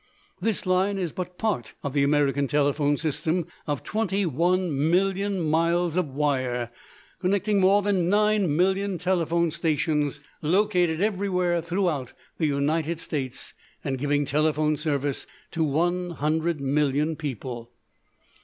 [0.41, 5.95] This line is but part of the American telephone system of twenty one million miles
[5.95, 6.71] of wire,
[7.19, 13.53] connecting more than nine million telephone stations located everywhere throughout the United States,
[13.83, 17.69] and giving telephone service to one hundred million people.